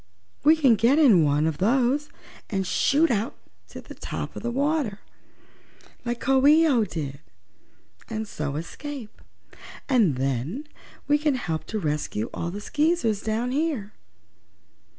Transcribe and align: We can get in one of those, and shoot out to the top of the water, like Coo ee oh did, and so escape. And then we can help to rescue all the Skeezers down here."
We 0.43 0.55
can 0.55 0.73
get 0.77 0.97
in 0.97 1.23
one 1.23 1.45
of 1.45 1.59
those, 1.59 2.09
and 2.49 2.65
shoot 2.65 3.11
out 3.11 3.35
to 3.67 3.81
the 3.81 3.93
top 3.93 4.35
of 4.35 4.41
the 4.41 4.49
water, 4.49 4.97
like 6.03 6.19
Coo 6.19 6.47
ee 6.47 6.65
oh 6.67 6.85
did, 6.85 7.19
and 8.09 8.27
so 8.27 8.55
escape. 8.55 9.21
And 9.87 10.15
then 10.15 10.65
we 11.07 11.19
can 11.19 11.35
help 11.35 11.65
to 11.65 11.77
rescue 11.77 12.31
all 12.33 12.49
the 12.49 12.61
Skeezers 12.61 13.21
down 13.21 13.51
here." 13.51 13.93